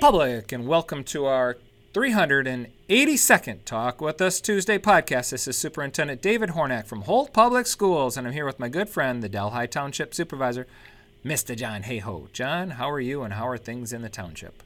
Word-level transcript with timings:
Public, 0.00 0.50
and 0.50 0.66
welcome 0.66 1.04
to 1.04 1.26
our 1.26 1.58
382nd 1.92 3.64
Talk 3.66 4.00
with 4.00 4.22
Us 4.22 4.40
Tuesday 4.40 4.78
podcast. 4.78 5.28
This 5.28 5.46
is 5.46 5.58
Superintendent 5.58 6.22
David 6.22 6.50
Hornak 6.50 6.86
from 6.86 7.02
Holt 7.02 7.34
Public 7.34 7.66
Schools, 7.66 8.16
and 8.16 8.26
I'm 8.26 8.32
here 8.32 8.46
with 8.46 8.58
my 8.58 8.70
good 8.70 8.88
friend, 8.88 9.22
the 9.22 9.28
Delhi 9.28 9.68
Township 9.68 10.14
Supervisor, 10.14 10.66
Mr. 11.22 11.54
John 11.54 11.82
Hayhoe. 11.82 12.32
John, 12.32 12.70
how 12.70 12.90
are 12.90 12.98
you, 12.98 13.22
and 13.24 13.34
how 13.34 13.46
are 13.46 13.58
things 13.58 13.92
in 13.92 14.00
the 14.00 14.08
township? 14.08 14.62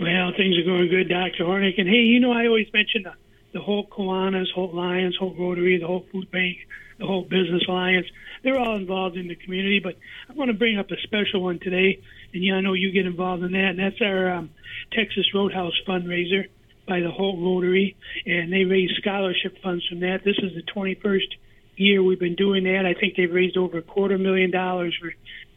Well, 0.00 0.30
things 0.36 0.56
are 0.56 0.62
going 0.62 0.88
good, 0.88 1.08
Dr. 1.08 1.42
Hornak. 1.42 1.74
And 1.76 1.88
hey, 1.88 2.02
you 2.02 2.20
know, 2.20 2.30
I 2.30 2.46
always 2.46 2.72
mention 2.72 3.02
the, 3.02 3.14
the 3.52 3.60
Holt 3.60 3.90
Kiwanis, 3.90 4.52
Holt 4.54 4.72
Lions, 4.72 5.16
Holt 5.16 5.36
Rotary, 5.36 5.78
the 5.78 5.88
Holt 5.88 6.06
Food 6.12 6.30
Bank, 6.30 6.58
the 6.98 7.06
Holt 7.06 7.28
Business 7.28 7.64
Alliance. 7.66 8.06
They're 8.44 8.58
all 8.58 8.76
involved 8.76 9.16
in 9.16 9.26
the 9.26 9.34
community, 9.34 9.80
but 9.80 9.96
I 10.30 10.34
want 10.34 10.48
to 10.50 10.56
bring 10.56 10.78
up 10.78 10.92
a 10.92 10.96
special 11.02 11.42
one 11.42 11.58
today. 11.58 12.00
And 12.38 12.44
yeah, 12.44 12.54
I 12.54 12.60
know 12.60 12.72
you 12.72 12.92
get 12.92 13.04
involved 13.04 13.42
in 13.42 13.50
that, 13.50 13.70
and 13.70 13.78
that's 13.80 14.00
our 14.00 14.30
um, 14.30 14.50
Texas 14.92 15.26
Roadhouse 15.34 15.72
fundraiser 15.88 16.46
by 16.86 17.00
the 17.00 17.10
Holt 17.10 17.40
Rotary, 17.40 17.96
and 18.26 18.52
they 18.52 18.62
raise 18.62 18.92
scholarship 18.96 19.60
funds 19.60 19.84
from 19.88 19.98
that. 20.00 20.22
This 20.22 20.36
is 20.38 20.54
the 20.54 20.62
21st 20.62 21.34
year 21.74 22.00
we've 22.00 22.20
been 22.20 22.36
doing 22.36 22.62
that. 22.62 22.86
I 22.86 22.94
think 22.94 23.16
they've 23.16 23.28
raised 23.28 23.56
over 23.56 23.78
a 23.78 23.82
quarter 23.82 24.18
million 24.18 24.52
dollars 24.52 24.96
for 25.00 25.12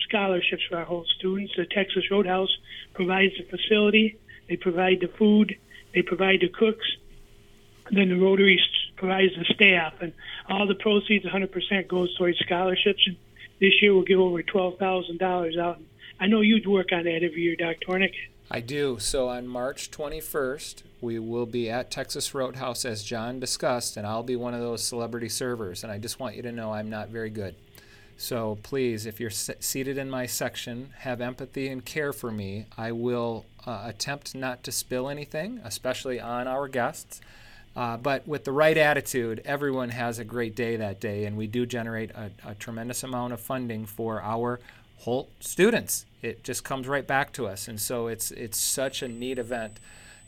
scholarships 0.10 0.64
for 0.72 0.78
our 0.78 0.86
Holt 0.86 1.06
students. 1.20 1.54
The 1.56 1.68
Texas 1.68 2.10
Roadhouse 2.10 2.50
provides 2.96 3.34
the 3.38 3.44
facility, 3.44 4.18
they 4.50 4.56
provide 4.56 5.02
the 5.02 5.12
food, 5.20 5.56
they 5.94 6.02
provide 6.02 6.40
the 6.42 6.50
cooks, 6.50 6.88
then 7.92 8.10
the 8.10 8.16
Rotary 8.16 8.60
provides 8.96 9.34
the 9.38 9.46
staff, 9.54 9.94
and 10.02 10.14
all 10.50 10.66
the 10.66 10.74
proceeds, 10.74 11.26
100% 11.26 11.88
goes 11.88 12.18
towards 12.18 12.40
scholarships. 12.40 13.06
And 13.06 13.18
this 13.60 13.84
year 13.84 13.94
we'll 13.94 14.02
give 14.02 14.20
over 14.20 14.42
$12,000 14.42 15.60
out. 15.60 15.80
I 16.22 16.28
know 16.28 16.42
you'd 16.42 16.68
work 16.68 16.92
on 16.92 17.06
that 17.06 17.24
every 17.24 17.42
year, 17.42 17.56
Dr. 17.56 17.88
Hornak. 17.88 18.14
I 18.52 18.60
do. 18.60 19.00
So 19.00 19.30
on 19.30 19.48
March 19.48 19.90
21st, 19.90 20.84
we 21.02 21.18
will 21.18 21.48
be 21.48 21.68
at 21.68 21.90
Texas 21.90 22.36
Roadhouse 22.36 22.86
as 22.86 23.04
John 23.04 23.40
discussed, 23.40 23.98
and 23.98 24.06
I'll 24.06 24.22
be 24.22 24.36
one 24.36 24.54
of 24.54 24.60
those 24.60 24.84
celebrity 24.84 25.30
servers. 25.30 25.84
And 25.84 25.92
I 25.92 25.98
just 25.98 26.20
want 26.20 26.36
you 26.36 26.44
to 26.44 26.52
know 26.52 26.74
I'm 26.74 26.92
not 26.92 27.10
very 27.10 27.32
good. 27.32 27.56
So 28.18 28.60
please, 28.62 29.08
if 29.08 29.20
you're 29.20 29.32
seated 29.32 29.98
in 29.98 30.12
my 30.12 30.28
section, 30.28 30.92
have 31.00 31.22
empathy 31.22 31.70
and 31.70 31.84
care 31.84 32.14
for 32.14 32.30
me. 32.30 32.68
I 32.78 32.92
will 32.92 33.46
uh, 33.66 33.86
attempt 33.86 34.36
not 34.36 34.64
to 34.66 34.72
spill 34.72 35.10
anything, 35.10 35.60
especially 35.64 36.20
on 36.20 36.48
our 36.48 36.68
guests. 36.68 37.20
Uh, 37.76 37.98
but 37.98 38.28
with 38.28 38.44
the 38.44 38.52
right 38.52 38.78
attitude, 38.78 39.42
everyone 39.44 39.90
has 39.90 40.20
a 40.20 40.24
great 40.24 40.56
day 40.56 40.76
that 40.76 41.00
day, 41.00 41.26
and 41.26 41.36
we 41.36 41.48
do 41.48 41.66
generate 41.66 42.12
a, 42.12 42.30
a 42.46 42.54
tremendous 42.54 43.02
amount 43.02 43.34
of 43.34 43.40
funding 43.40 43.88
for 43.88 44.22
our 44.22 44.60
Holt 45.00 45.32
students. 45.40 46.06
It 46.22 46.44
just 46.44 46.64
comes 46.64 46.88
right 46.88 47.06
back 47.06 47.34
to 47.34 47.48
us, 47.48 47.68
and 47.68 47.80
so 47.80 48.08
it's 48.08 48.32
it's 48.32 48.58
such 48.58 49.02
a 49.02 49.08
neat 49.08 49.40
event. 49.40 49.80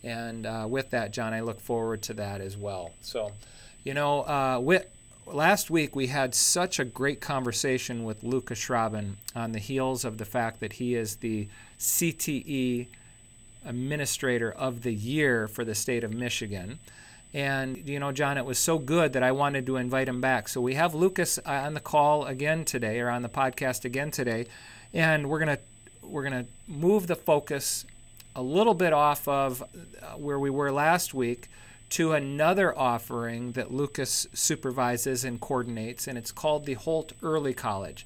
And 0.04 0.46
uh, 0.46 0.66
with 0.70 0.90
that, 0.90 1.14
John, 1.14 1.34
I 1.34 1.40
look 1.40 1.60
forward 1.62 2.02
to 2.04 2.14
that 2.16 2.42
as 2.42 2.58
well. 2.58 2.92
So, 3.02 3.32
you 3.84 3.94
know, 3.94 4.22
uh, 4.22 4.60
with, 4.62 4.86
last 5.26 5.70
week 5.70 5.96
we 5.96 6.08
had 6.08 6.36
such 6.36 6.78
a 6.78 6.84
great 6.84 7.22
conversation 7.22 8.04
with 8.04 8.24
Lucas 8.24 8.60
Schrauben 8.60 9.14
on 9.34 9.54
the 9.54 9.60
heels 9.60 10.04
of 10.04 10.18
the 10.18 10.26
fact 10.26 10.60
that 10.60 10.74
he 10.74 10.96
is 10.96 11.18
the 11.18 11.48
CTE 11.80 12.88
Administrator 13.66 14.52
of 14.52 14.84
the 14.84 14.94
Year 14.94 15.48
for 15.48 15.64
the 15.64 15.76
state 15.76 16.04
of 16.04 16.14
Michigan. 16.14 16.80
And, 17.34 17.90
you 17.90 18.00
know, 18.00 18.12
John, 18.12 18.38
it 18.38 18.46
was 18.46 18.60
so 18.60 18.78
good 18.78 19.14
that 19.14 19.24
I 19.24 19.32
wanted 19.32 19.66
to 19.66 19.78
invite 19.78 20.08
him 20.08 20.22
back. 20.22 20.50
So 20.50 20.60
we 20.62 20.76
have 20.76 20.94
Lucas 20.94 21.40
uh, 21.40 21.52
on 21.52 21.74
the 21.74 21.80
call 21.80 22.26
again 22.26 22.66
today, 22.66 23.00
or 23.00 23.10
on 23.10 23.22
the 23.22 23.30
podcast 23.30 23.86
again 23.86 24.12
today. 24.12 24.46
And 24.94 25.30
we're 25.30 25.40
going 25.40 25.58
to 25.58 25.64
we're 26.04 26.24
going 26.24 26.46
to 26.46 26.52
move 26.68 27.08
the 27.08 27.16
focus 27.16 27.86
a 28.36 28.42
little 28.42 28.74
bit 28.74 28.94
off 28.94 29.28
of 29.28 29.62
uh, 29.62 30.18
where 30.18 30.40
we 30.40 30.50
were 30.50 30.72
last 30.72 31.14
week 31.14 31.50
to 31.90 32.14
another 32.14 32.78
offering 32.78 33.52
that 33.52 33.72
Lucas 33.72 34.28
supervises 34.34 35.24
and 35.24 35.40
coordinates, 35.40 36.08
and 36.08 36.18
it's 36.18 36.32
called 36.32 36.66
the 36.66 36.74
Holt 36.74 37.14
Early 37.22 37.54
College. 37.54 38.06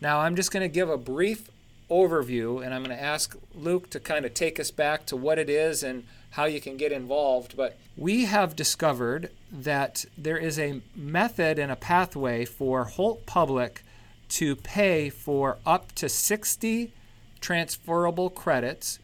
Now, 0.00 0.20
I'm 0.20 0.34
just 0.34 0.50
going 0.50 0.68
to 0.68 0.72
give 0.72 0.90
a 0.90 0.96
brief 0.96 1.48
overview, 1.88 2.64
and 2.64 2.74
I'm 2.74 2.82
going 2.82 2.96
to 2.96 3.02
ask 3.02 3.36
Luke 3.54 3.90
to 3.90 4.00
kind 4.00 4.24
of 4.24 4.34
take 4.34 4.58
us 4.58 4.70
back 4.70 5.06
to 5.06 5.16
what 5.16 5.38
it 5.38 5.48
is 5.48 5.82
and 5.82 6.04
how 6.30 6.46
you 6.46 6.60
can 6.60 6.76
get 6.76 6.90
involved. 6.90 7.56
But 7.56 7.76
we 7.96 8.24
have 8.24 8.56
discovered 8.56 9.30
that 9.52 10.04
there 10.16 10.38
is 10.38 10.58
a 10.58 10.80
method 10.96 11.58
and 11.58 11.70
a 11.70 11.76
pathway 11.76 12.44
for 12.44 12.84
Holt 12.84 13.26
Public 13.26 13.84
to 14.30 14.56
pay 14.56 15.10
for 15.10 15.58
up 15.66 15.92
to 15.96 16.08
60 16.08 16.92
transferable 17.40 18.30
credits 18.30 18.98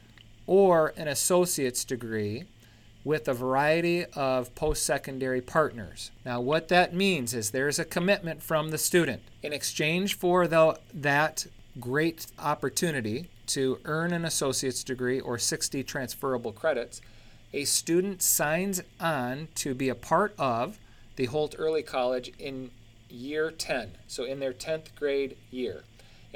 or 0.46 0.92
an 0.96 1.08
associate's 1.08 1.84
degree 1.84 2.44
with 3.04 3.28
a 3.28 3.34
variety 3.34 4.04
of 4.14 4.52
post 4.56 4.84
secondary 4.84 5.40
partners. 5.40 6.10
Now, 6.24 6.40
what 6.40 6.68
that 6.68 6.92
means 6.92 7.34
is 7.34 7.50
there's 7.50 7.78
a 7.78 7.84
commitment 7.84 8.42
from 8.42 8.70
the 8.70 8.78
student. 8.78 9.22
In 9.44 9.52
exchange 9.52 10.16
for 10.16 10.48
the, 10.48 10.78
that 10.92 11.46
great 11.78 12.26
opportunity 12.38 13.28
to 13.48 13.78
earn 13.84 14.12
an 14.12 14.24
associate's 14.24 14.82
degree 14.82 15.20
or 15.20 15.38
60 15.38 15.84
transferable 15.84 16.52
credits, 16.52 17.00
a 17.52 17.64
student 17.64 18.22
signs 18.22 18.82
on 19.00 19.48
to 19.54 19.72
be 19.72 19.88
a 19.88 19.94
part 19.94 20.34
of 20.36 20.78
the 21.14 21.26
Holt 21.26 21.54
Early 21.56 21.82
College 21.82 22.32
in 22.38 22.70
year 23.08 23.50
10, 23.50 23.92
so 24.08 24.24
in 24.24 24.40
their 24.40 24.52
10th 24.52 24.94
grade 24.96 25.36
year. 25.50 25.84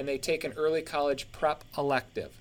And 0.00 0.08
they 0.08 0.18
take 0.18 0.42
an 0.42 0.54
early 0.56 0.82
college 0.82 1.30
prep 1.30 1.62
elective. 1.78 2.32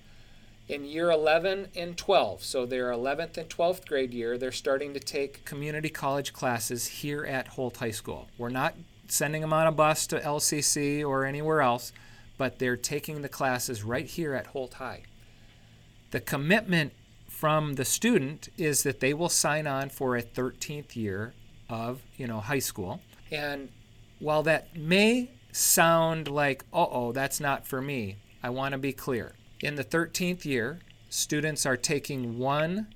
In 0.67 0.85
year 0.85 1.11
11 1.11 1.67
and 1.75 1.97
12, 1.97 2.43
so 2.43 2.65
their 2.65 2.89
11th 2.91 3.37
and 3.37 3.49
12th 3.49 3.85
grade 3.87 4.13
year, 4.13 4.37
they're 4.37 4.51
starting 4.51 4.95
to 4.95 4.99
take 4.99 5.45
community 5.45 5.89
college 5.89 6.33
classes 6.33 6.87
here 6.87 7.23
at 7.25 7.49
Holt 7.49 7.77
High 7.77 7.91
School. 7.91 8.29
We're 8.37 8.49
not 8.49 8.73
sending 9.07 9.41
them 9.41 9.53
on 9.53 9.67
a 9.67 9.71
bus 9.71 10.07
to 10.07 10.19
LCC 10.19 11.05
or 11.05 11.25
anywhere 11.25 11.61
else 11.61 11.91
but 12.39 12.57
they're 12.57 12.77
taking 12.77 13.21
the 13.21 13.29
classes 13.29 13.83
right 13.83 14.07
here 14.07 14.33
at 14.33 14.47
Holt 14.47 14.75
High. 14.75 15.03
The 16.11 16.21
commitment 16.21 16.93
from 17.27 17.75
the 17.75 17.83
student 17.83 18.47
is 18.57 18.81
that 18.83 19.01
they 19.01 19.13
will 19.13 19.29
sign 19.29 19.67
on 19.67 19.89
for 19.89 20.15
a 20.15 20.23
13th 20.23 20.95
year 20.95 21.33
of, 21.69 22.01
you 22.15 22.25
know, 22.25 22.39
high 22.39 22.59
school. 22.59 23.01
And 23.29 23.69
while 24.19 24.41
that 24.43 24.75
may 24.75 25.29
sound 25.51 26.27
like, 26.27 26.63
"Uh-oh, 26.73 27.11
that's 27.11 27.39
not 27.39 27.65
for 27.65 27.81
me." 27.81 28.17
I 28.41 28.49
want 28.49 28.71
to 28.71 28.77
be 28.77 28.93
clear. 28.93 29.33
In 29.61 29.75
the 29.75 29.83
13th 29.83 30.45
year, 30.45 30.79
students 31.09 31.65
are 31.65 31.75
taking 31.75 32.37
one 32.39 32.87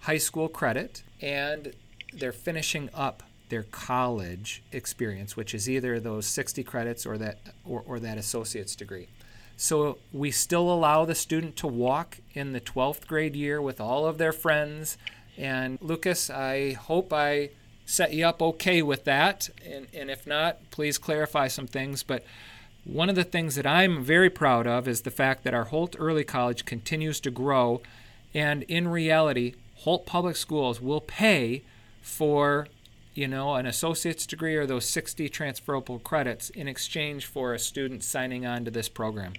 high 0.00 0.18
school 0.18 0.48
credit 0.48 1.02
and 1.20 1.72
they're 2.12 2.32
finishing 2.32 2.90
up 2.94 3.22
their 3.48 3.62
college 3.64 4.62
experience, 4.72 5.36
which 5.36 5.54
is 5.54 5.68
either 5.68 6.00
those 6.00 6.26
60 6.26 6.62
credits 6.64 7.06
or 7.06 7.16
that 7.18 7.38
or, 7.64 7.82
or 7.86 7.98
that 8.00 8.18
associate's 8.18 8.74
degree. 8.76 9.08
So 9.56 9.98
we 10.12 10.30
still 10.30 10.72
allow 10.72 11.04
the 11.04 11.14
student 11.14 11.56
to 11.56 11.66
walk 11.66 12.18
in 12.32 12.52
the 12.52 12.60
12th 12.60 13.06
grade 13.06 13.34
year 13.34 13.60
with 13.60 13.80
all 13.80 14.06
of 14.06 14.18
their 14.18 14.32
friends. 14.32 14.98
And 15.36 15.78
Lucas, 15.80 16.30
I 16.30 16.72
hope 16.72 17.12
I 17.12 17.50
set 17.88 18.12
you 18.12 18.26
up 18.26 18.42
okay 18.42 18.82
with 18.82 19.04
that. 19.04 19.48
And, 19.66 19.86
and 19.94 20.10
if 20.10 20.26
not, 20.26 20.70
please 20.70 20.98
clarify 20.98 21.48
some 21.48 21.66
things. 21.66 22.02
But 22.02 22.22
one 22.84 23.08
of 23.08 23.16
the 23.16 23.24
things 23.24 23.54
that 23.54 23.66
I'm 23.66 24.04
very 24.04 24.28
proud 24.28 24.66
of 24.66 24.86
is 24.86 25.00
the 25.00 25.10
fact 25.10 25.42
that 25.44 25.54
our 25.54 25.64
Holt 25.64 25.96
Early 25.98 26.24
College 26.24 26.66
continues 26.66 27.18
to 27.20 27.30
grow. 27.30 27.80
And 28.34 28.62
in 28.64 28.88
reality, 28.88 29.54
Holt 29.76 30.04
Public 30.04 30.36
Schools 30.36 30.80
will 30.82 31.00
pay 31.00 31.62
for 32.02 32.68
you 33.14 33.26
know, 33.26 33.56
an 33.56 33.66
associate's 33.66 34.26
degree 34.26 34.54
or 34.54 34.64
those 34.64 34.88
60 34.88 35.28
transferable 35.30 35.98
credits 35.98 36.50
in 36.50 36.68
exchange 36.68 37.26
for 37.26 37.52
a 37.52 37.58
student 37.58 38.04
signing 38.04 38.46
on 38.46 38.64
to 38.64 38.70
this 38.70 38.88
program. 38.88 39.32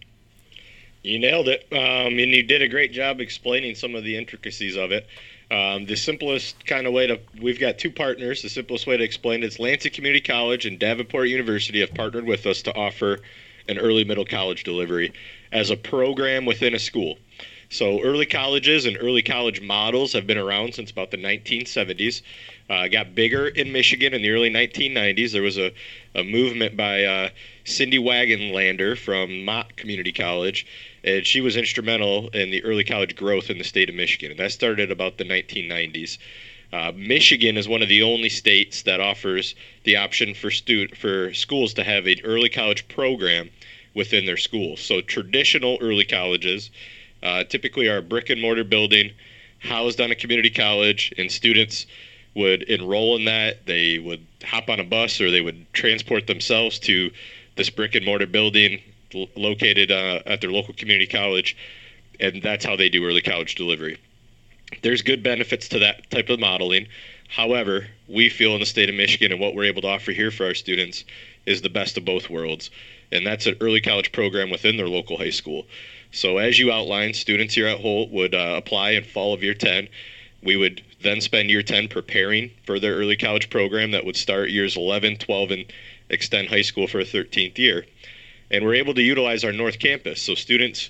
You 1.02 1.18
nailed 1.18 1.48
it. 1.48 1.66
Um, 1.72 2.20
and 2.20 2.32
you 2.32 2.44
did 2.44 2.62
a 2.62 2.68
great 2.68 2.92
job 2.92 3.22
explaining 3.22 3.76
some 3.76 3.96
of 3.96 4.04
the 4.04 4.18
intricacies 4.18 4.76
of 4.76 4.92
it. 4.92 5.08
Um, 5.52 5.86
the 5.86 5.96
simplest 5.96 6.66
kind 6.66 6.86
of 6.86 6.94
way 6.94 7.08
to, 7.08 7.20
we've 7.42 7.60
got 7.60 7.80
two 7.80 7.90
partners. 7.90 8.44
The 8.44 8.50
simplest 8.50 8.86
way 8.86 8.98
to 8.98 9.04
explain 9.04 9.44
it 9.44 9.48
is 9.48 9.60
Lansing 9.60 9.92
Community 9.92 10.22
College 10.22 10.66
and 10.66 10.78
Davenport 10.78 11.28
University 11.28 11.80
have 11.80 11.94
partnered 11.94 12.26
with 12.26 12.46
us 12.46 12.62
to 12.64 12.76
offer 12.76 13.20
an 13.68 13.80
early 13.80 14.04
middle 14.04 14.26
college 14.26 14.64
delivery 14.64 15.12
as 15.52 15.70
a 15.70 15.78
program 15.78 16.46
within 16.46 16.76
a 16.76 16.80
school. 16.80 17.18
So 17.72 18.02
early 18.02 18.26
colleges 18.26 18.86
and 18.86 18.98
early 19.00 19.22
college 19.22 19.62
models 19.62 20.14
have 20.14 20.26
been 20.26 20.40
around 20.40 20.74
since 20.74 20.90
about 20.90 21.12
the 21.12 21.18
1970s. 21.18 22.24
Uh, 22.68 22.88
got 22.88 23.14
bigger 23.14 23.48
in 23.48 23.72
Michigan 23.72 24.14
in 24.14 24.24
the 24.24 24.32
early 24.32 24.50
1990s. 24.50 25.32
There 25.32 25.44
was 25.44 25.58
a, 25.58 25.72
a 26.16 26.24
movement 26.24 26.76
by 26.76 27.04
uh, 27.04 27.30
Cindy 27.66 28.00
Wagenlander 28.00 28.98
from 28.98 29.46
Mott 29.46 29.76
Community 29.76 30.12
College, 30.12 30.66
and 31.04 31.26
she 31.26 31.42
was 31.42 31.56
instrumental 31.56 32.30
in 32.30 32.52
the 32.52 32.64
early 32.64 32.84
college 32.84 33.16
growth 33.16 33.50
in 33.50 33.58
the 33.58 33.64
state 33.64 33.90
of 33.90 33.96
Michigan. 33.96 34.32
And 34.32 34.40
that 34.40 34.52
started 34.52 34.92
about 34.92 35.18
the 35.18 35.24
1990s. 35.24 36.18
Uh, 36.72 36.92
Michigan 36.96 37.58
is 37.58 37.68
one 37.68 37.82
of 37.82 37.90
the 37.90 38.04
only 38.04 38.30
states 38.30 38.84
that 38.84 39.00
offers 39.00 39.56
the 39.86 39.96
option 39.96 40.34
for 40.34 40.52
stu- 40.52 40.88
for 40.90 41.34
schools 41.34 41.74
to 41.74 41.84
have 41.84 42.06
an 42.06 42.18
early 42.24 42.50
college 42.50 42.88
program 42.88 43.50
within 43.96 44.26
their 44.26 44.38
schools. 44.38 44.80
So 44.80 45.02
traditional 45.02 45.78
early 45.82 46.06
colleges 46.06 46.70
uh, 47.24 47.44
typically 47.44 47.88
are 47.88 47.98
a 47.98 48.02
brick 48.04 48.30
and 48.30 48.40
mortar 48.40 48.64
building 48.64 49.12
housed 49.60 50.00
on 50.00 50.12
a 50.12 50.16
community 50.16 50.50
college, 50.50 51.14
and 51.18 51.32
students 51.32 51.86
would 52.36 52.64
enroll 52.64 53.16
in 53.16 53.26
that. 53.26 53.66
They 53.66 53.98
would 53.98 54.26
hop 54.44 54.70
on 54.70 54.80
a 54.80 54.84
bus 54.84 55.20
or 55.20 55.32
they 55.32 55.42
would 55.42 55.66
transport 55.74 56.28
themselves 56.28 56.80
to 56.80 57.12
this 57.56 57.70
brick 57.70 57.96
and 57.96 58.06
mortar 58.06 58.28
building 58.28 58.82
located 59.14 59.92
uh, 59.92 60.22
at 60.26 60.42
their 60.42 60.52
local 60.52 60.74
community 60.74 61.08
college, 61.08 61.56
and 62.20 62.42
that's 62.42 62.66
how 62.66 62.76
they 62.76 62.90
do 62.90 63.06
early 63.06 63.22
college 63.22 63.56
delivery. 63.56 63.98
There's 64.82 65.02
good 65.02 65.24
benefits 65.24 65.68
to 65.70 65.80
that 65.80 66.10
type 66.12 66.30
of 66.30 66.40
modeling. 66.40 66.88
However, 67.28 67.88
we 68.08 68.30
feel 68.30 68.54
in 68.54 68.60
the 68.60 68.66
state 68.66 68.90
of 68.90 68.96
Michigan 68.96 69.32
and 69.32 69.42
what 69.42 69.56
we're 69.56 69.66
able 69.66 69.82
to 69.84 69.88
offer 69.88 70.12
here 70.12 70.32
for 70.32 70.46
our 70.46 70.54
students 70.54 71.04
is 71.46 71.62
the 71.62 71.70
best 71.70 71.98
of 71.98 72.06
both 72.06 72.30
worlds. 72.30 72.70
And 73.12 73.26
that's 73.26 73.48
an 73.48 73.58
early 73.62 73.82
college 73.82 74.12
program 74.12 74.50
within 74.50 74.78
their 74.78 74.88
local 74.88 75.18
high 75.18 75.30
school. 75.32 75.66
So, 76.12 76.38
as 76.38 76.58
you 76.58 76.72
outlined, 76.72 77.16
students 77.16 77.54
here 77.54 77.68
at 77.68 77.80
Holt 77.80 78.10
would 78.10 78.34
uh, 78.34 78.56
apply 78.58 78.92
in 78.92 79.04
fall 79.04 79.34
of 79.34 79.44
year 79.44 79.54
10. 79.54 79.88
We 80.42 80.56
would 80.56 80.82
then 81.02 81.22
spend 81.22 81.50
year 81.50 81.64
10 81.64 81.88
preparing 81.88 82.52
for 82.66 82.80
their 82.80 82.96
early 82.96 83.16
college 83.16 83.50
program 83.50 83.92
that 83.92 84.06
would 84.06 84.18
start 84.18 84.50
years 84.50 84.76
11, 84.76 85.18
12, 85.18 85.52
and 85.52 85.66
extend 86.10 86.50
high 86.50 86.62
school 86.62 86.88
for 86.88 87.00
a 87.00 87.06
13th 87.06 87.58
year. 87.58 87.86
And 88.52 88.66
we're 88.66 88.76
able 88.76 88.94
to 88.96 89.02
utilize 89.02 89.44
our 89.44 89.52
North 89.52 89.80
Campus. 89.80 90.22
So, 90.22 90.36
students 90.36 90.90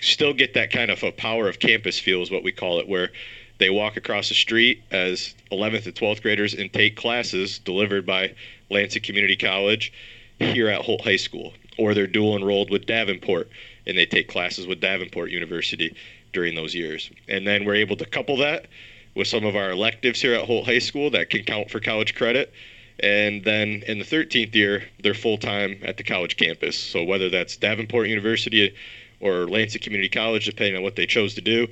still 0.00 0.34
get 0.34 0.54
that 0.54 0.70
kind 0.70 0.90
of 0.90 1.02
a 1.02 1.12
power 1.12 1.48
of 1.48 1.58
campus 1.58 1.98
feel, 1.98 2.22
is 2.22 2.30
what 2.30 2.42
we 2.42 2.52
call 2.52 2.80
it, 2.80 2.88
where 2.88 3.10
they 3.58 3.70
walk 3.70 3.96
across 3.96 4.28
the 4.28 4.34
street 4.34 4.82
as 4.90 5.34
11th 5.50 5.86
and 5.86 5.94
12th 5.94 6.22
graders 6.22 6.52
and 6.54 6.72
take 6.72 6.96
classes 6.96 7.58
delivered 7.58 8.04
by 8.04 8.34
Lansing 8.70 9.02
Community 9.02 9.36
College 9.36 9.92
here 10.38 10.68
at 10.68 10.82
Holt 10.82 11.02
High 11.02 11.16
School, 11.16 11.54
or 11.78 11.94
they're 11.94 12.06
dual 12.06 12.36
enrolled 12.36 12.70
with 12.70 12.86
Davenport 12.86 13.48
and 13.86 13.96
they 13.96 14.06
take 14.06 14.28
classes 14.28 14.66
with 14.66 14.80
Davenport 14.80 15.30
University 15.30 15.94
during 16.32 16.54
those 16.54 16.74
years. 16.74 17.10
And 17.28 17.46
then 17.46 17.64
we're 17.64 17.76
able 17.76 17.96
to 17.96 18.04
couple 18.04 18.36
that 18.38 18.66
with 19.14 19.28
some 19.28 19.44
of 19.44 19.56
our 19.56 19.70
electives 19.70 20.20
here 20.20 20.34
at 20.34 20.44
Holt 20.44 20.66
High 20.66 20.80
School 20.80 21.10
that 21.10 21.30
can 21.30 21.44
count 21.44 21.70
for 21.70 21.80
college 21.80 22.14
credit. 22.14 22.52
And 23.00 23.44
then 23.44 23.82
in 23.86 23.98
the 23.98 24.04
13th 24.04 24.54
year, 24.54 24.84
they're 25.02 25.14
full 25.14 25.38
time 25.38 25.78
at 25.82 25.96
the 25.96 26.02
college 26.02 26.36
campus. 26.36 26.78
So 26.78 27.04
whether 27.04 27.28
that's 27.28 27.56
Davenport 27.56 28.08
University 28.08 28.74
or 29.20 29.46
Lansing 29.46 29.82
Community 29.82 30.08
College, 30.08 30.46
depending 30.46 30.76
on 30.76 30.82
what 30.82 30.96
they 30.96 31.06
chose 31.06 31.34
to 31.34 31.40
do, 31.40 31.68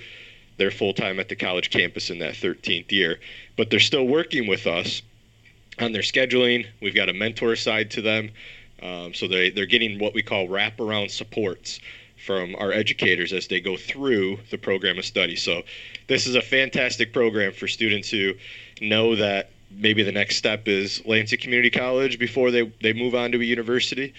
they're 0.56 0.70
full 0.70 0.92
time 0.92 1.18
at 1.18 1.28
the 1.28 1.36
college 1.36 1.70
campus 1.70 2.10
in 2.10 2.18
that 2.18 2.34
13th 2.34 2.92
year. 2.92 3.20
But 3.56 3.70
they're 3.70 3.80
still 3.80 4.06
working 4.06 4.46
with 4.46 4.66
us 4.66 5.02
on 5.80 5.92
their 5.92 6.02
scheduling. 6.02 6.66
We've 6.80 6.94
got 6.94 7.08
a 7.08 7.14
mentor 7.14 7.56
side 7.56 7.90
to 7.92 8.02
them. 8.02 8.30
Um, 8.82 9.14
so 9.14 9.26
they, 9.26 9.50
they're 9.50 9.66
getting 9.66 9.98
what 9.98 10.14
we 10.14 10.22
call 10.22 10.46
wraparound 10.46 11.10
supports 11.10 11.80
from 12.24 12.54
our 12.56 12.72
educators 12.72 13.32
as 13.32 13.48
they 13.48 13.60
go 13.60 13.76
through 13.76 14.38
the 14.50 14.58
program 14.58 14.98
of 14.98 15.04
study. 15.04 15.36
So 15.36 15.62
this 16.06 16.26
is 16.26 16.34
a 16.34 16.42
fantastic 16.42 17.12
program 17.12 17.52
for 17.52 17.66
students 17.66 18.10
who 18.10 18.34
know 18.80 19.16
that 19.16 19.50
maybe 19.70 20.02
the 20.02 20.12
next 20.12 20.36
step 20.36 20.68
is 20.68 21.04
Lansing 21.06 21.40
Community 21.40 21.70
College 21.70 22.18
before 22.18 22.50
they, 22.50 22.72
they 22.82 22.92
move 22.92 23.14
on 23.14 23.32
to 23.32 23.40
a 23.40 23.44
university. 23.44 24.14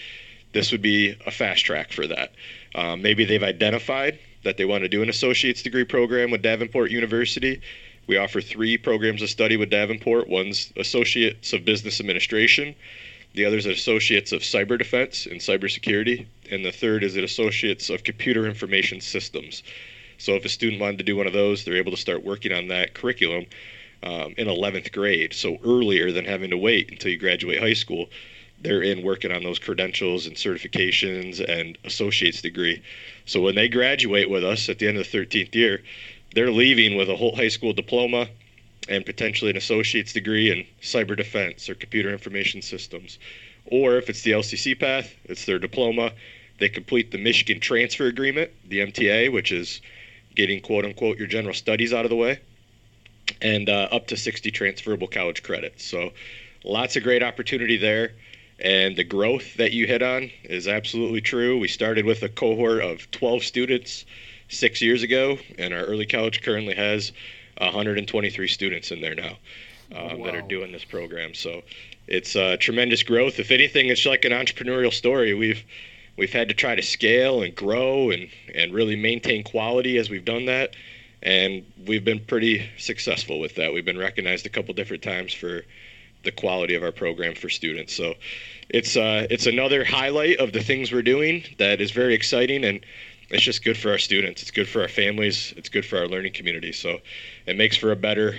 This 0.53 0.71
would 0.71 0.81
be 0.81 1.15
a 1.25 1.31
fast 1.31 1.65
track 1.65 1.91
for 1.91 2.07
that. 2.07 2.33
Um, 2.75 3.01
maybe 3.01 3.25
they've 3.25 3.43
identified 3.43 4.19
that 4.43 4.57
they 4.57 4.65
want 4.65 4.83
to 4.83 4.89
do 4.89 5.01
an 5.01 5.09
associate's 5.09 5.63
degree 5.63 5.83
program 5.83 6.31
with 6.31 6.41
Davenport 6.41 6.91
University. 6.91 7.61
We 8.07 8.17
offer 8.17 8.41
three 8.41 8.77
programs 8.77 9.21
of 9.21 9.29
study 9.29 9.57
with 9.57 9.69
Davenport. 9.69 10.29
One's 10.29 10.71
Associates 10.77 11.53
of 11.53 11.65
Business 11.65 11.99
Administration, 11.99 12.75
the 13.35 13.43
other 13.43 13.57
is 13.57 13.65
Associates 13.65 14.31
of 14.31 14.43
Cyber 14.43 14.77
Defense 14.77 15.25
and 15.25 15.41
Cybersecurity, 15.41 16.25
and 16.49 16.63
the 16.63 16.71
third 16.71 17.03
is 17.03 17.17
an 17.17 17.25
Associates 17.25 17.89
of 17.89 18.05
Computer 18.05 18.47
Information 18.47 19.01
Systems. 19.01 19.61
So 20.17 20.35
if 20.35 20.45
a 20.45 20.49
student 20.49 20.81
wanted 20.81 20.99
to 20.99 21.03
do 21.03 21.17
one 21.17 21.27
of 21.27 21.33
those, 21.33 21.65
they're 21.65 21.75
able 21.75 21.91
to 21.91 21.97
start 21.97 22.23
working 22.23 22.53
on 22.53 22.69
that 22.69 22.93
curriculum 22.93 23.45
um, 24.05 24.35
in 24.37 24.47
11th 24.47 24.91
grade, 24.91 25.33
so 25.33 25.57
earlier 25.65 26.11
than 26.11 26.25
having 26.25 26.51
to 26.51 26.57
wait 26.57 26.91
until 26.91 27.11
you 27.11 27.17
graduate 27.17 27.59
high 27.59 27.73
school. 27.73 28.07
They're 28.61 28.83
in 28.83 29.03
working 29.03 29.31
on 29.31 29.43
those 29.43 29.59
credentials 29.59 30.27
and 30.27 30.35
certifications 30.35 31.43
and 31.43 31.77
associate's 31.83 32.41
degree. 32.41 32.81
So 33.25 33.41
when 33.41 33.55
they 33.55 33.67
graduate 33.67 34.29
with 34.29 34.43
us 34.43 34.69
at 34.69 34.79
the 34.79 34.87
end 34.87 34.97
of 34.97 35.11
the 35.11 35.17
13th 35.17 35.53
year, 35.55 35.83
they're 36.35 36.51
leaving 36.51 36.95
with 36.95 37.09
a 37.09 37.15
whole 37.15 37.35
high 37.35 37.49
school 37.49 37.73
diploma 37.73 38.27
and 38.87 39.05
potentially 39.05 39.51
an 39.51 39.57
associate's 39.57 40.13
degree 40.13 40.51
in 40.51 40.65
cyber 40.81 41.17
defense 41.17 41.67
or 41.67 41.75
computer 41.75 42.11
information 42.11 42.61
systems. 42.61 43.17
Or 43.65 43.97
if 43.97 44.09
it's 44.09 44.21
the 44.21 44.31
LCC 44.31 44.79
path, 44.79 45.13
it's 45.25 45.45
their 45.45 45.59
diploma. 45.59 46.11
They 46.59 46.69
complete 46.69 47.11
the 47.11 47.17
Michigan 47.17 47.59
Transfer 47.59 48.05
Agreement, 48.05 48.51
the 48.67 48.79
MTA, 48.79 49.31
which 49.31 49.51
is 49.51 49.81
getting 50.35 50.61
quote 50.61 50.85
unquote 50.85 51.17
your 51.17 51.27
general 51.27 51.53
studies 51.53 51.93
out 51.93 52.05
of 52.05 52.09
the 52.09 52.15
way, 52.15 52.39
and 53.41 53.69
uh, 53.69 53.87
up 53.91 54.07
to 54.07 54.17
60 54.17 54.51
transferable 54.51 55.07
college 55.07 55.43
credits. 55.43 55.83
So 55.83 56.11
lots 56.63 56.95
of 56.95 57.03
great 57.03 57.23
opportunity 57.23 57.77
there. 57.77 58.13
And 58.59 58.95
the 58.95 59.03
growth 59.03 59.55
that 59.55 59.73
you 59.73 59.85
hit 59.85 60.01
on 60.01 60.31
is 60.43 60.67
absolutely 60.67 61.21
true. 61.21 61.59
We 61.59 61.67
started 61.67 62.05
with 62.05 62.23
a 62.23 62.29
cohort 62.29 62.81
of 62.81 63.09
12 63.11 63.43
students 63.43 64.05
six 64.47 64.81
years 64.81 65.03
ago, 65.03 65.37
and 65.57 65.73
our 65.73 65.83
early 65.83 66.05
college 66.05 66.41
currently 66.41 66.75
has 66.75 67.11
123 67.57 68.47
students 68.47 68.91
in 68.91 69.01
there 69.01 69.15
now 69.15 69.37
um, 69.93 70.19
wow. 70.19 70.25
that 70.25 70.35
are 70.35 70.41
doing 70.41 70.71
this 70.71 70.85
program. 70.85 71.33
So 71.33 71.63
it's 72.07 72.35
uh, 72.35 72.57
tremendous 72.59 73.03
growth. 73.03 73.39
If 73.39 73.51
anything, 73.51 73.87
it's 73.87 74.05
like 74.05 74.25
an 74.25 74.31
entrepreneurial 74.31 74.93
story. 74.93 75.33
We've 75.33 75.63
we've 76.17 76.31
had 76.31 76.47
to 76.47 76.53
try 76.53 76.75
to 76.75 76.81
scale 76.81 77.41
and 77.41 77.55
grow 77.55 78.11
and 78.11 78.29
and 78.53 78.73
really 78.73 78.95
maintain 78.95 79.43
quality 79.43 79.97
as 79.97 80.09
we've 80.09 80.25
done 80.25 80.45
that, 80.45 80.75
and 81.23 81.65
we've 81.85 82.05
been 82.05 82.19
pretty 82.19 82.69
successful 82.77 83.39
with 83.39 83.55
that. 83.55 83.73
We've 83.73 83.85
been 83.85 83.97
recognized 83.97 84.45
a 84.45 84.49
couple 84.49 84.73
different 84.73 85.03
times 85.03 85.33
for 85.33 85.63
the 86.23 86.31
quality 86.31 86.75
of 86.75 86.83
our 86.83 86.91
program 86.91 87.35
for 87.35 87.49
students. 87.49 87.93
So 87.93 88.15
it's 88.69 88.97
uh, 88.97 89.27
it's 89.29 89.45
another 89.45 89.83
highlight 89.83 90.37
of 90.37 90.51
the 90.51 90.61
things 90.61 90.91
we're 90.91 91.01
doing 91.01 91.43
that 91.57 91.81
is 91.81 91.91
very 91.91 92.13
exciting 92.13 92.63
and 92.65 92.85
it's 93.29 93.43
just 93.43 93.63
good 93.63 93.77
for 93.77 93.91
our 93.91 93.97
students. 93.97 94.41
It's 94.41 94.51
good 94.51 94.67
for 94.67 94.81
our 94.81 94.87
families. 94.87 95.53
It's 95.57 95.69
good 95.69 95.85
for 95.85 95.97
our 95.97 96.07
learning 96.07 96.33
community. 96.33 96.71
So 96.71 96.99
it 97.45 97.57
makes 97.57 97.75
for 97.77 97.91
a 97.91 97.95
better 97.95 98.35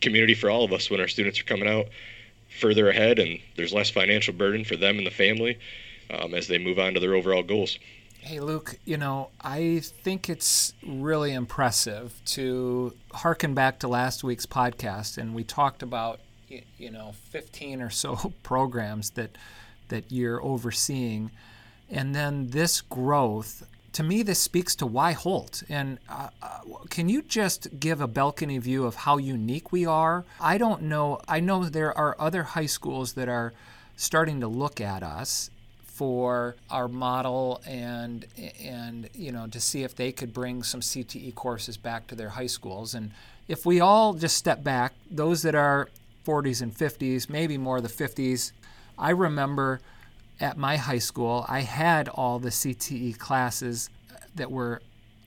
community 0.00 0.34
for 0.34 0.50
all 0.50 0.64
of 0.64 0.72
us 0.72 0.90
when 0.90 1.00
our 1.00 1.08
students 1.08 1.40
are 1.40 1.44
coming 1.44 1.68
out 1.68 1.86
further 2.60 2.88
ahead 2.88 3.18
and 3.18 3.40
there's 3.56 3.72
less 3.72 3.90
financial 3.90 4.34
burden 4.34 4.64
for 4.64 4.76
them 4.76 4.98
and 4.98 5.06
the 5.06 5.10
family 5.10 5.58
um, 6.10 6.34
as 6.34 6.46
they 6.46 6.58
move 6.58 6.78
on 6.78 6.94
to 6.94 7.00
their 7.00 7.14
overall 7.14 7.42
goals. 7.42 7.78
Hey, 8.24 8.40
Luke, 8.40 8.78
you 8.86 8.96
know, 8.96 9.28
I 9.38 9.80
think 9.80 10.30
it's 10.30 10.72
really 10.82 11.34
impressive 11.34 12.18
to 12.28 12.96
harken 13.12 13.52
back 13.52 13.80
to 13.80 13.88
last 13.88 14.24
week's 14.24 14.46
podcast, 14.46 15.18
and 15.18 15.34
we 15.34 15.44
talked 15.44 15.82
about, 15.82 16.20
you 16.48 16.90
know, 16.90 17.12
15 17.28 17.82
or 17.82 17.90
so 17.90 18.32
programs 18.42 19.10
that, 19.10 19.36
that 19.88 20.10
you're 20.10 20.42
overseeing. 20.42 21.32
And 21.90 22.14
then 22.14 22.48
this 22.48 22.80
growth 22.80 23.66
to 23.92 24.02
me, 24.02 24.22
this 24.22 24.40
speaks 24.40 24.74
to 24.76 24.86
why 24.86 25.12
Holt. 25.12 25.62
And 25.68 25.98
uh, 26.08 26.30
uh, 26.42 26.60
can 26.88 27.10
you 27.10 27.20
just 27.20 27.78
give 27.78 28.00
a 28.00 28.08
balcony 28.08 28.56
view 28.56 28.86
of 28.86 28.94
how 28.94 29.18
unique 29.18 29.70
we 29.70 29.84
are? 29.84 30.24
I 30.40 30.56
don't 30.56 30.84
know. 30.84 31.20
I 31.28 31.40
know 31.40 31.66
there 31.66 31.96
are 31.96 32.16
other 32.18 32.42
high 32.42 32.66
schools 32.66 33.12
that 33.12 33.28
are 33.28 33.52
starting 33.96 34.40
to 34.40 34.48
look 34.48 34.80
at 34.80 35.02
us 35.02 35.50
for 35.94 36.56
our 36.70 36.88
model 36.88 37.62
and 37.66 38.26
and 38.60 39.08
you 39.14 39.30
know 39.30 39.46
to 39.46 39.60
see 39.60 39.84
if 39.84 39.94
they 39.94 40.10
could 40.10 40.32
bring 40.34 40.62
some 40.62 40.80
CTE 40.80 41.34
courses 41.34 41.76
back 41.76 42.06
to 42.08 42.14
their 42.14 42.30
high 42.30 42.48
schools 42.48 42.94
and 42.94 43.12
if 43.46 43.64
we 43.64 43.80
all 43.80 44.12
just 44.14 44.36
step 44.36 44.64
back 44.64 44.92
those 45.10 45.42
that 45.42 45.54
are 45.54 45.88
40s 46.26 46.60
and 46.62 46.74
50s 46.74 47.30
maybe 47.30 47.56
more 47.56 47.76
of 47.76 47.82
the 47.84 48.04
50s 48.04 48.52
I 48.98 49.10
remember 49.10 49.80
at 50.40 50.56
my 50.56 50.76
high 50.76 50.98
school, 50.98 51.44
I 51.48 51.60
had 51.60 52.08
all 52.08 52.38
the 52.38 52.50
CTE 52.50 53.18
classes 53.18 53.90
that 54.34 54.50
were 54.50 54.82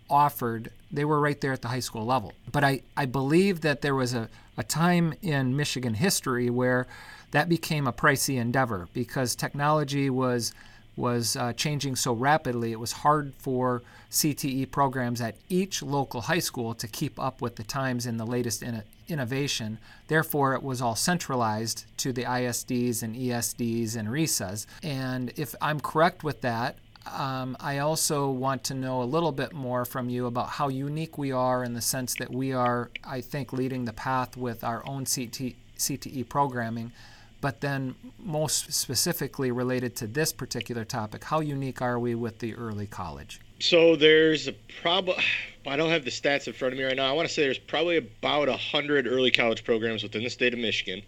offered. 0.10 0.72
They 0.92 1.06
were 1.06 1.20
right 1.20 1.40
there 1.40 1.54
at 1.54 1.62
the 1.62 1.68
high 1.68 1.82
school 1.82 2.06
level. 2.06 2.34
But 2.52 2.64
I, 2.64 2.82
I 2.96 3.06
believe 3.06 3.62
that 3.62 3.82
there 3.82 3.96
was 3.96 4.14
a, 4.14 4.30
a 4.58 4.64
time 4.64 5.14
in 5.22 5.56
Michigan 5.56 5.96
history 5.96 6.50
where 6.50 6.88
that 7.32 7.50
became 7.50 7.88
a 7.88 7.94
pricey 7.94 8.40
endeavor 8.40 8.88
because 8.94 9.36
technology 9.36 10.10
was 10.10 10.54
was 10.96 11.36
uh, 11.36 11.54
changing 11.54 11.96
so 11.96 12.12
rapidly. 12.12 12.72
It 12.72 12.80
was 12.80 12.92
hard 12.92 13.34
for 13.38 13.84
CTE 14.10 14.72
programs 14.72 15.22
at 15.22 15.36
each 15.48 15.84
local 15.84 16.22
high 16.22 16.40
school 16.40 16.74
to 16.74 16.88
keep 16.88 17.20
up 17.20 17.40
with 17.40 17.56
the 17.56 17.64
times 17.64 18.08
and 18.08 18.20
the 18.20 18.26
latest 18.26 18.64
in- 18.64 18.82
innovation. 19.08 19.78
Therefore, 20.08 20.56
it 20.56 20.64
was 20.64 20.82
all 20.82 20.96
centralized 20.96 21.86
to 21.98 22.12
the 22.12 22.24
ISDs 22.24 23.04
and 23.04 23.16
ESDs 23.16 23.96
and 23.96 24.08
RESAs. 24.08 24.66
And 24.82 25.32
if 25.36 25.54
I'm 25.62 25.80
correct 25.80 26.24
with 26.24 26.42
that, 26.42 26.78
um, 27.14 27.58
I 27.60 27.80
also 27.80 28.30
want 28.30 28.64
to 28.66 28.74
know 28.74 29.02
a 29.02 29.06
little 29.06 29.32
bit 29.32 29.54
more 29.54 29.86
from 29.86 30.10
you 30.10 30.26
about 30.26 30.50
how 30.50 30.70
unique 30.70 31.18
we 31.18 31.32
are 31.32 31.64
in 31.64 31.74
the 31.74 31.82
sense 31.82 32.16
that 32.16 32.32
we 32.32 32.54
are, 32.54 32.90
I 33.04 33.22
think, 33.22 33.54
leading 33.54 33.86
the 33.86 33.94
path 33.94 34.38
with 34.38 34.64
our 34.64 34.86
own 34.88 35.06
CT, 35.06 35.54
CTE 35.78 36.28
programming. 36.30 36.92
But 37.40 37.62
then, 37.62 37.96
most 38.18 38.74
specifically 38.74 39.52
related 39.52 39.96
to 39.98 40.08
this 40.08 40.34
particular 40.34 40.84
topic, 40.84 41.24
how 41.24 41.40
unique 41.40 41.82
are 41.82 42.00
we 42.00 42.16
with 42.16 42.40
the 42.40 42.56
early 42.56 42.88
college? 42.88 43.40
So 43.60 43.96
there's 43.96 44.48
a 44.48 44.54
prob. 44.82 45.10
I 45.68 45.76
don't 45.76 45.90
have 45.90 46.06
the 46.06 46.12
stats 46.12 46.48
in 46.48 46.54
front 46.54 46.74
of 46.74 46.78
me 46.78 46.86
right 46.86 46.96
now. 46.96 47.10
I 47.10 47.12
want 47.12 47.28
to 47.28 47.34
say 47.34 47.44
there's 47.44 47.58
probably 47.58 47.98
about 47.98 48.48
hundred 48.50 49.06
early 49.06 49.32
college 49.32 49.64
programs 49.64 50.02
within 50.02 50.24
the 50.24 50.30
state 50.30 50.54
of 50.54 50.60
Michigan. 50.60 51.04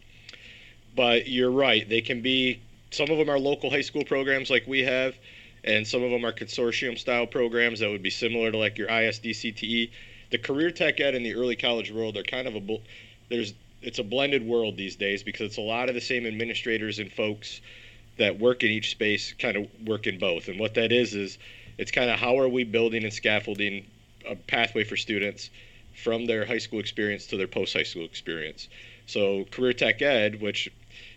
But 0.95 1.27
you're 1.27 1.51
right; 1.51 1.87
they 1.87 2.01
can 2.01 2.21
be. 2.21 2.61
Some 2.91 3.09
of 3.09 3.17
them 3.17 3.29
are 3.29 3.39
local 3.39 3.69
high 3.69 3.81
school 3.81 4.03
programs 4.03 4.49
like 4.49 4.65
we 4.67 4.79
have, 4.81 5.15
and 5.63 5.87
some 5.87 6.03
of 6.03 6.11
them 6.11 6.25
are 6.25 6.31
consortium 6.31 6.97
style 6.97 7.27
programs 7.27 7.79
that 7.79 7.89
would 7.89 8.03
be 8.03 8.09
similar 8.09 8.51
to 8.51 8.57
like 8.57 8.77
your 8.77 8.89
ISD 8.89 9.25
CTE. 9.25 9.91
The 10.31 10.37
career 10.37 10.71
tech 10.71 10.99
ed 10.99 11.15
in 11.15 11.23
the 11.23 11.35
early 11.35 11.55
college 11.55 11.91
world 11.91 12.17
are 12.17 12.23
kind 12.23 12.47
of 12.47 12.55
a 12.55 12.77
there's 13.29 13.53
it's 13.81 13.99
a 13.99 14.03
blended 14.03 14.45
world 14.45 14.75
these 14.77 14.95
days 14.95 15.23
because 15.23 15.47
it's 15.47 15.57
a 15.57 15.61
lot 15.61 15.89
of 15.89 15.95
the 15.95 16.01
same 16.01 16.25
administrators 16.25 16.99
and 16.99 17.11
folks 17.11 17.61
that 18.17 18.37
work 18.37 18.63
in 18.63 18.69
each 18.69 18.91
space 18.91 19.33
kind 19.33 19.55
of 19.55 19.67
work 19.85 20.05
in 20.05 20.19
both. 20.19 20.49
And 20.49 20.59
what 20.59 20.73
that 20.73 20.91
is 20.91 21.15
is 21.15 21.37
it's 21.77 21.91
kind 21.91 22.09
of 22.09 22.19
how 22.19 22.37
are 22.39 22.49
we 22.49 22.65
building 22.65 23.03
and 23.03 23.13
scaffolding 23.13 23.85
a 24.27 24.35
pathway 24.35 24.83
for 24.83 24.97
students 24.97 25.49
from 26.03 26.25
their 26.25 26.45
high 26.45 26.57
school 26.57 26.79
experience 26.79 27.27
to 27.27 27.37
their 27.37 27.47
post 27.47 27.73
high 27.73 27.83
school 27.83 28.05
experience. 28.05 28.67
So 29.05 29.45
career 29.45 29.73
tech 29.73 30.01
ed, 30.01 30.41
which 30.41 30.69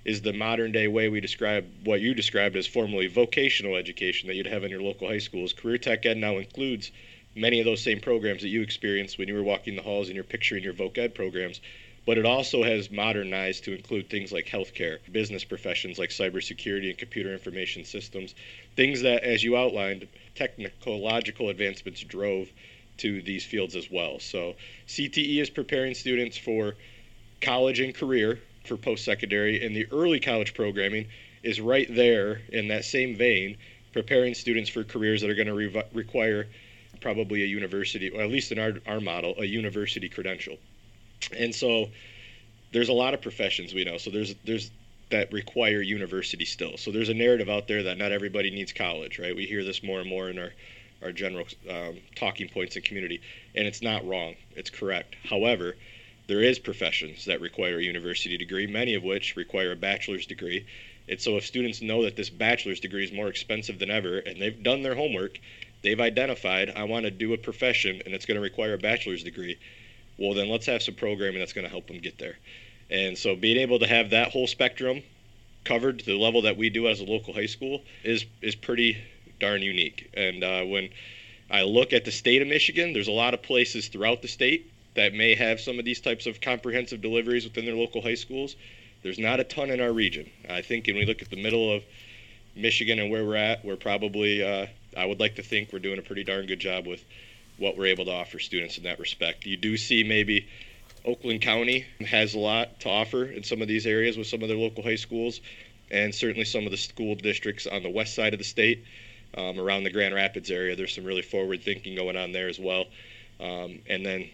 is 0.05 0.23
the 0.23 0.33
modern 0.33 0.73
day 0.73 0.89
way 0.89 1.09
we 1.09 1.21
describe 1.21 1.65
what 1.85 2.01
you 2.01 2.15
described 2.15 2.57
as 2.57 2.67
formerly 2.67 3.07
vocational 3.07 3.77
education 3.77 4.27
that 4.27 4.35
you'd 4.35 4.47
have 4.47 4.65
in 4.65 4.71
your 4.71 4.83
local 4.83 5.09
high 5.09 5.19
schools. 5.19 5.53
Career 5.53 5.79
tech 5.79 6.05
ed 6.05 6.17
now 6.17 6.39
includes 6.39 6.91
many 7.35 7.61
of 7.61 7.65
those 7.65 7.83
same 7.83 8.01
programs 8.01 8.43
that 8.43 8.49
you 8.49 8.63
experienced 8.63 9.19
when 9.19 9.29
you 9.29 9.35
were 9.35 9.43
walking 9.43 9.77
the 9.77 9.83
halls 9.83 10.09
and 10.09 10.15
you're 10.17 10.25
picturing 10.25 10.63
your 10.63 10.75
voc 10.75 10.99
ed 10.99 11.15
programs. 11.15 11.61
But 12.05 12.19
it 12.19 12.27
also 12.27 12.65
has 12.65 12.91
modernized 12.91 13.63
to 13.65 13.77
include 13.77 14.11
things 14.11 14.33
like 14.33 14.47
healthcare, 14.47 14.99
business 15.13 15.45
professions 15.45 16.01
like 16.01 16.11
cybersecurity 16.11 16.89
and 16.89 16.99
computer 16.99 17.33
information 17.33 17.85
systems, 17.85 18.35
things 18.75 19.03
that, 19.03 19.23
as 19.23 19.45
you 19.45 19.57
outlined, 19.57 20.09
technological 20.35 21.49
advancements 21.49 22.01
drove 22.01 22.51
to 22.99 23.23
these 23.23 23.45
fields 23.45 23.77
as 23.77 23.89
well. 23.89 24.19
So 24.19 24.57
CTE 24.89 25.41
is 25.41 25.49
preparing 25.49 25.95
students 25.95 26.37
for 26.37 26.75
college 27.41 27.79
and 27.79 27.95
career 27.95 28.41
for 28.65 28.77
post 28.77 29.05
secondary, 29.05 29.65
and 29.65 29.75
the 29.75 29.87
early 29.91 30.21
college 30.21 30.55
programming 30.55 31.07
is 31.43 31.61
right 31.61 31.93
there 31.95 32.43
in 32.51 32.69
that 32.69 32.85
same 32.85 33.17
vein, 33.17 33.57
preparing 33.93 34.35
students 34.35 34.71
for 34.71 34.85
careers 34.85 35.21
that 35.21 35.31
are 35.31 35.35
going 35.35 35.49
to 35.49 35.55
re- 35.55 35.85
require 35.93 36.47
probably 37.01 37.43
a 37.43 37.47
university, 37.47 38.11
or 38.11 38.23
at 38.23 38.31
least 38.31 38.53
in 38.53 38.59
our, 38.59 38.75
our 38.87 39.01
model, 39.01 39.35
a 39.39 39.45
university 39.45 40.09
credential. 40.09 40.57
And 41.37 41.55
so 41.55 41.89
there's 42.73 42.89
a 42.89 42.93
lot 42.93 43.15
of 43.15 43.21
professions 43.21 43.75
we 43.75 43.85
know. 43.85 43.99
So 43.99 44.11
there's 44.11 44.35
there's 44.45 44.71
that 45.11 45.31
require 45.33 45.83
university 45.83 46.45
still. 46.45 46.77
So 46.79 46.91
there's 46.91 47.11
a 47.11 47.15
narrative 47.15 47.49
out 47.49 47.69
there 47.69 47.83
that 47.85 47.99
not 47.99 48.13
everybody 48.13 48.51
needs 48.51 48.73
college, 48.73 49.19
right? 49.19 49.37
We 49.37 49.45
hear 49.45 49.63
this 49.63 49.83
more 49.83 50.01
and 50.01 50.09
more 50.09 50.31
in 50.31 50.39
our 50.39 50.53
our 51.03 51.13
general 51.13 51.47
um, 51.69 51.99
talking 52.15 52.49
points 52.49 52.77
in 52.77 52.83
community, 52.83 53.21
and 53.55 53.67
it's 53.67 53.83
not 53.83 54.07
wrong. 54.07 54.37
It's 54.55 54.71
correct. 54.71 55.17
However, 55.29 55.77
there 56.27 56.41
is 56.41 56.59
professions 56.59 57.25
that 57.25 57.41
require 57.41 57.79
a 57.79 57.83
university 57.83 58.37
degree, 58.39 58.67
many 58.67 58.95
of 58.95 59.03
which 59.03 59.37
require 59.37 59.73
a 59.73 59.77
bachelor's 59.77 60.27
degree. 60.27 60.67
And 61.09 61.21
so 61.21 61.37
if 61.37 61.45
students 61.45 61.83
know 61.83 62.05
that 62.05 62.17
this 62.17 62.31
bachelor's 62.31 62.81
degree 62.81 63.05
is 63.05 63.13
more 63.13 63.29
expensive 63.29 63.79
than 63.79 63.91
ever, 63.91 64.19
and 64.19 64.41
they've 64.41 64.63
done 64.63 64.83
their 64.83 64.95
homework, 64.95 65.39
they've 65.83 66.01
identified, 66.01 66.73
I 66.77 66.85
want 66.85 67.05
to 67.05 67.11
do 67.11 67.33
a 67.33 67.39
profession, 67.39 68.03
and 68.05 68.15
it's 68.15 68.27
going 68.27 68.37
to 68.37 68.43
require 68.43 68.75
a 68.75 68.79
bachelor's 68.79 69.25
degree. 69.25 69.59
Well, 70.17 70.35
then 70.35 70.49
let's 70.49 70.67
have 70.67 70.83
some 70.83 70.95
programming 70.95 71.41
that's 71.41 71.53
going 71.53 71.67
to 71.67 71.71
help 71.71 71.89
them 71.89 71.99
get 71.99 72.19
there. 72.19 72.39
And 72.91 73.19
so 73.19 73.35
being 73.35 73.57
able 73.57 73.81
to 73.81 73.87
have 73.87 74.11
that 74.11 74.31
whole 74.31 74.47
spectrum 74.47 75.03
covered 75.65 76.01
to 76.01 76.05
the 76.05 76.17
level 76.17 76.43
that 76.43 76.57
we 76.57 76.71
do 76.71 76.89
as 76.89 77.01
a 77.01 77.05
local 77.05 77.33
high 77.35 77.47
school 77.47 77.83
is 78.05 78.25
is 78.41 78.55
pretty 78.55 78.99
darn 79.41 79.63
unique. 79.63 80.11
And 80.15 80.43
uh, 80.43 80.63
when 80.65 80.91
I 81.51 81.63
look 81.63 81.93
at 81.93 82.05
the 82.05 82.11
state 82.11 82.43
of 82.43 82.49
Michigan, 82.49 82.93
there's 82.93 83.09
a 83.09 83.13
lot 83.13 83.35
of 83.35 83.43
places 83.43 83.89
throughout 83.89 84.23
the 84.23 84.29
state 84.29 84.72
that 84.95 85.15
may 85.15 85.35
have 85.35 85.61
some 85.61 85.79
of 85.79 85.85
these 85.85 86.01
types 86.01 86.27
of 86.27 86.41
comprehensive 86.41 87.01
deliveries 87.01 87.45
within 87.45 87.65
their 87.65 87.75
local 87.75 88.03
high 88.03 88.15
schools. 88.15 88.57
There's 89.03 89.19
not 89.19 89.41
a 89.41 89.45
ton 89.45 89.71
in 89.71 89.81
our 89.81 89.93
region. 89.93 90.31
I 90.49 90.63
think 90.63 90.87
when 90.87 90.97
we 90.97 91.07
look 91.07 91.23
at 91.23 91.31
the 91.31 91.43
middle 91.43 91.73
of 91.73 91.83
Michigan 92.55 92.99
and 92.99 93.11
where 93.11 93.25
we're 93.25 93.37
at, 93.37 93.65
we're 93.65 93.77
probably, 93.77 94.45
uh, 94.45 94.67
I 94.97 95.07
would 95.07 95.19
like 95.19 95.37
to 95.37 95.43
think 95.43 95.73
we're 95.73 95.79
doing 95.79 95.99
a 95.99 96.03
pretty 96.03 96.25
darn 96.25 96.47
good 96.47 96.61
job 96.61 96.87
with 96.87 97.05
what 97.59 97.77
we're 97.77 97.87
able 97.87 98.05
to 98.05 98.13
offer 98.13 98.39
students 98.39 98.77
in 98.79 98.85
that 98.85 98.99
respect. 98.99 99.47
You 99.47 99.57
do 99.57 99.77
see 99.77 100.05
maybe 100.05 100.47
Oakland 101.05 101.41
County 101.43 101.85
has 102.01 102.35
a 102.35 102.39
lot 102.39 102.81
to 102.81 102.89
offer 102.89 103.25
in 103.25 103.43
some 103.43 103.63
of 103.63 103.69
these 103.69 103.87
areas 103.87 104.17
with 104.17 104.27
some 104.27 104.43
of 104.43 104.49
their 104.49 104.59
local 104.59 104.83
high 104.83 104.97
schools, 104.97 105.41
and 105.91 106.15
certainly 106.15 106.45
some 106.45 106.65
of 106.65 106.71
the 106.71 106.77
school 106.77 107.15
districts 107.15 107.67
on 107.67 107.83
the 107.83 107.91
west 107.91 108.15
side 108.15 108.35
of 108.35 108.39
the 108.39 108.45
state 108.45 108.85
um, 109.37 109.59
around 109.59 109.85
the 109.85 109.91
Grand 109.91 110.15
Rapids 110.15 110.51
area. 110.51 110.77
There's 110.77 110.95
some 110.95 111.05
really 111.05 111.23
forward 111.23 111.63
thinking 111.63 111.97
going 111.97 112.17
on 112.17 112.33
there 112.33 112.49
as 112.49 112.59
well, 112.61 112.85
um, 113.41 113.81
and 113.89 114.07
then 114.07 114.31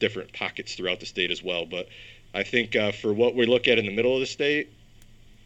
different 0.00 0.32
pockets 0.32 0.74
throughout 0.74 0.98
the 0.98 1.06
state 1.06 1.30
as 1.30 1.42
well. 1.42 1.64
But 1.64 1.88
I 2.34 2.42
think 2.42 2.74
uh, 2.74 2.90
for 2.92 3.12
what 3.12 3.36
we 3.36 3.46
look 3.46 3.68
at 3.68 3.78
in 3.78 3.86
the 3.86 3.94
middle 3.94 4.14
of 4.14 4.20
the 4.20 4.26
state, 4.26 4.72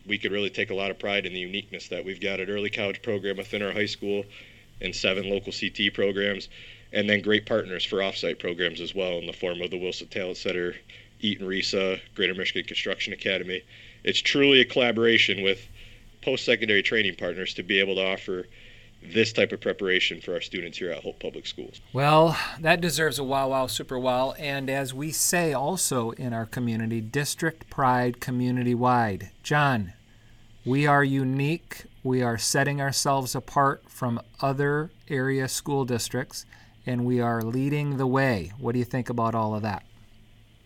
we 0.07 0.19
could 0.19 0.33
really 0.33 0.51
take 0.51 0.71
a 0.71 0.75
lot 0.75 0.91
of 0.91 0.99
pride 0.99 1.27
in 1.27 1.33
the 1.33 1.41
uniqueness 1.41 1.89
that 1.89 2.05
we've 2.05 2.21
got 2.21 2.41
at 2.41 2.49
early 2.49 2.71
college 2.71 3.03
program 3.03 3.37
within 3.37 3.63
our 3.63 3.73
high 3.73 3.87
school 3.87 4.25
and 4.81 4.95
seven 4.95 5.29
local 5.29 5.53
CT 5.53 5.95
programs, 5.95 6.49
and 6.93 7.09
then 7.09 7.23
great 7.23 7.47
partners 7.47 7.85
for 7.85 7.99
offsite 7.99 8.39
programs 8.39 8.81
as 8.81 8.95
well 8.95 9.19
in 9.19 9.27
the 9.27 9.33
form 9.33 9.61
of 9.63 9.71
the 9.71 9.79
Wilson 9.79 10.09
Talent 10.09 10.37
Center, 10.37 10.75
Eaton 11.21 11.47
RESA, 11.47 12.01
Greater 12.15 12.35
Michigan 12.35 12.65
Construction 12.65 13.13
Academy. 13.13 13.63
It's 14.03 14.21
truly 14.21 14.61
a 14.61 14.65
collaboration 14.65 15.43
with 15.43 15.67
post 16.21 16.45
secondary 16.45 16.83
training 16.83 17.17
partners 17.17 17.55
to 17.55 17.63
be 17.63 17.81
able 17.81 17.95
to 17.95 18.05
offer 18.05 18.47
this 19.13 19.33
type 19.33 19.53
of 19.53 19.61
preparation 19.61 20.21
for 20.21 20.35
our 20.35 20.41
students 20.41 20.79
here 20.79 20.91
at 20.91 21.03
Holt 21.03 21.21
Public 21.21 21.47
Schools. 21.47 21.81
Well, 21.93 22.37
that 22.61 22.81
deserves 22.81 23.19
a 23.19 23.25
wow, 23.25 23.49
wow, 23.49 23.67
super 23.67 23.99
wow. 23.99 24.33
And 24.33 24.71
as 24.71 24.95
we 24.95 25.11
say 25.11 25.53
also 25.53 26.11
in 26.13 26.33
our 26.33 26.47
community, 26.47 27.01
district 27.01 27.69
pride 27.71 28.21
community 28.21 28.75
wide. 28.75 29.31
John, 29.43 29.93
we 30.65 30.87
are 30.87 31.05
unique. 31.05 31.85
We 32.03 32.23
are 32.23 32.39
setting 32.39 32.81
ourselves 32.81 33.35
apart 33.35 33.85
from 33.89 34.21
other 34.41 34.91
area 35.09 35.49
school 35.49 35.85
districts, 35.85 36.47
and 36.87 37.05
we 37.05 37.21
are 37.21 37.43
leading 37.43 37.97
the 37.97 38.07
way. 38.07 38.53
What 38.59 38.73
do 38.73 38.79
you 38.79 38.85
think 38.85 39.11
about 39.11 39.35
all 39.35 39.55
of 39.55 39.63
that? 39.63 39.85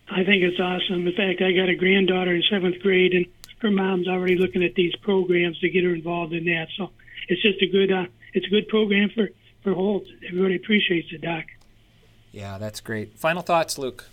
I 0.09 0.23
think 0.23 0.43
it's 0.43 0.59
awesome. 0.59 1.05
In 1.05 1.13
fact, 1.13 1.41
I 1.41 1.51
got 1.51 1.69
a 1.69 1.75
granddaughter 1.75 2.33
in 2.33 2.43
seventh 2.49 2.79
grade, 2.81 3.13
and 3.13 3.25
her 3.59 3.69
mom's 3.69 4.07
already 4.07 4.35
looking 4.35 4.63
at 4.63 4.73
these 4.75 4.95
programs 4.97 5.59
to 5.59 5.69
get 5.69 5.83
her 5.83 5.93
involved 5.93 6.33
in 6.33 6.45
that. 6.45 6.67
So 6.77 6.91
it's 7.27 7.41
just 7.41 7.61
a 7.61 7.67
good 7.67 7.91
uh, 7.91 8.05
it's 8.33 8.45
a 8.45 8.49
good 8.49 8.67
program 8.67 9.09
for 9.09 9.29
for 9.63 9.73
Holt. 9.73 10.05
Everybody 10.27 10.55
appreciates 10.55 11.11
it, 11.11 11.21
Doc. 11.21 11.45
Yeah, 12.31 12.57
that's 12.57 12.79
great. 12.79 13.17
Final 13.17 13.41
thoughts, 13.41 13.77
Luke. 13.77 14.05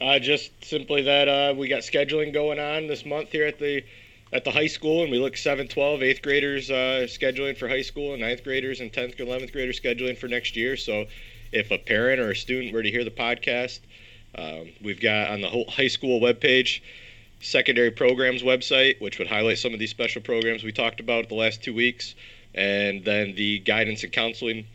Uh, 0.00 0.18
just 0.18 0.64
simply 0.64 1.02
that 1.02 1.28
uh, 1.28 1.54
we 1.56 1.68
got 1.68 1.80
scheduling 1.80 2.32
going 2.32 2.58
on 2.58 2.86
this 2.88 3.06
month 3.06 3.30
here 3.30 3.46
at 3.46 3.58
the 3.58 3.84
at 4.32 4.44
the 4.44 4.50
high 4.50 4.66
school, 4.66 5.02
and 5.02 5.12
we 5.12 5.18
look 5.18 5.36
7, 5.36 5.68
12, 5.68 6.00
8th 6.00 6.22
graders 6.22 6.70
uh, 6.70 7.06
scheduling 7.06 7.56
for 7.56 7.68
high 7.68 7.82
school, 7.82 8.14
and 8.14 8.22
9th 8.22 8.44
graders 8.44 8.80
and 8.80 8.90
10th 8.90 9.20
and 9.20 9.28
11th 9.28 9.52
graders 9.52 9.78
scheduling 9.78 10.16
for 10.16 10.26
next 10.26 10.56
year. 10.56 10.76
So, 10.76 11.04
if 11.52 11.70
a 11.70 11.76
parent 11.76 12.18
or 12.18 12.30
a 12.30 12.36
student 12.36 12.72
were 12.72 12.82
to 12.82 12.90
hear 12.90 13.04
the 13.04 13.10
podcast, 13.10 13.80
um, 14.36 14.70
we've 14.82 15.00
got 15.00 15.30
on 15.30 15.42
the 15.42 15.48
Holt 15.48 15.68
high 15.68 15.88
school 15.88 16.18
webpage 16.20 16.80
secondary 17.40 17.90
programs 17.90 18.42
website, 18.42 19.00
which 19.00 19.18
would 19.18 19.28
highlight 19.28 19.58
some 19.58 19.74
of 19.74 19.78
these 19.78 19.90
special 19.90 20.22
programs 20.22 20.62
we 20.64 20.72
talked 20.72 21.00
about 21.00 21.28
the 21.28 21.34
last 21.34 21.62
two 21.62 21.74
weeks 21.74 22.14
and 22.54 23.04
then 23.04 23.34
the 23.34 23.58
guidance 23.60 24.02
and 24.02 24.12
counseling 24.12 24.66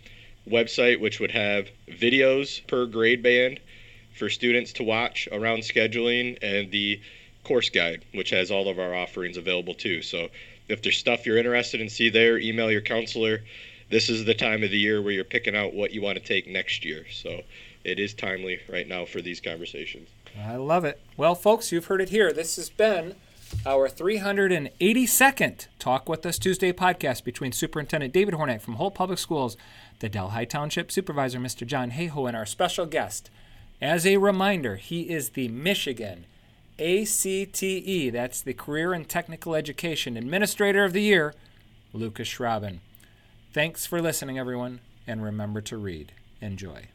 website, 0.48 1.00
which 1.00 1.20
would 1.20 1.32
have 1.32 1.68
videos 1.90 2.66
per 2.68 2.86
grade 2.86 3.22
band 3.22 3.60
for 4.16 4.30
students 4.30 4.74
to 4.74 4.84
watch 4.84 5.28
around 5.32 5.60
scheduling, 5.60 6.38
and 6.42 6.72
the 6.72 7.00
course 7.44 7.70
guide, 7.70 8.04
which 8.14 8.32
has 8.32 8.52
all 8.52 8.68
of 8.68 8.80
our 8.80 8.96
offerings 8.96 9.38
available 9.38 9.74
too. 9.74 10.02
So 10.02 10.30
if 10.68 10.82
there's 10.82 10.98
stuff 10.98 11.26
you're 11.26 11.38
interested 11.38 11.82
in, 11.82 11.90
see 11.90 12.10
there, 12.10 12.38
email 12.38 12.72
your 12.72 12.82
counselor. 12.82 13.42
This 13.90 14.10
is 14.10 14.26
the 14.26 14.34
time 14.34 14.64
of 14.64 14.72
the 14.72 14.78
year 14.78 15.02
where 15.02 15.14
you're 15.14 15.24
picking 15.24 15.56
out 15.56 15.74
what 15.74 15.92
you 15.94 16.02
want 16.02 16.18
to 16.18 16.24
take 16.24 16.48
next 16.48 16.84
year. 16.84 17.06
So 17.12 17.42
it 17.84 18.00
is 18.00 18.14
timely 18.14 18.60
right 18.70 18.88
now 18.88 19.06
for 19.06 19.22
these 19.22 19.40
conversations. 19.40 20.10
I 20.46 20.56
love 20.56 20.84
it. 20.84 21.00
Well, 21.16 21.36
folks, 21.36 21.72
you've 21.72 21.86
heard 21.86 22.02
it 22.02 22.10
here. 22.10 22.34
This 22.34 22.58
has 22.58 22.70
been 22.70 23.16
our 23.66 23.90
382nd 23.90 25.68
Talk 25.80 26.08
With 26.08 26.26
Us 26.26 26.40
Tuesday 26.40 26.72
podcast 26.72 27.24
between 27.24 27.52
Superintendent 27.52 28.14
David 28.14 28.36
Hornak 28.36 28.62
from 28.62 28.76
Holt 28.76 28.96
Public 28.96 29.20
Schools, 29.20 29.58
the 30.00 30.10
Delhi 30.10 30.46
Township 30.46 30.92
Supervisor, 30.92 31.40
Mr. 31.40 31.66
John 31.66 31.92
Hayhoe, 31.92 32.28
and 32.28 32.38
our 32.38 32.46
special 32.46 32.86
guest. 32.86 33.30
As 33.82 34.06
a 34.06 34.18
reminder, 34.18 34.76
he 34.78 35.10
is 35.10 35.30
the 35.30 35.48
Michigan 35.48 36.26
ACTE, 36.80 38.12
that's 38.12 38.42
the 38.42 38.54
Career 38.54 38.94
and 38.94 39.08
Technical 39.08 39.56
Education 39.56 40.18
Administrator 40.18 40.84
of 40.84 40.94
the 40.94 41.02
Year, 41.02 41.34
Lucas 41.94 42.28
Schrauben. 42.28 42.80
Thanks 43.54 43.86
for 43.86 44.02
listening, 44.02 44.38
everyone, 44.38 44.82
and 45.08 45.24
remember 45.24 45.62
to 45.62 45.78
read. 45.78 46.12
Enjoy. 46.42 46.88